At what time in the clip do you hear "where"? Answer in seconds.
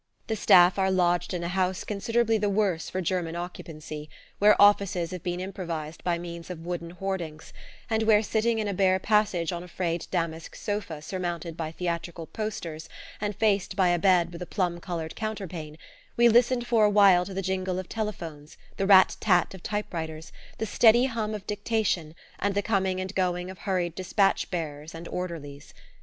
4.39-4.59, 8.01-8.23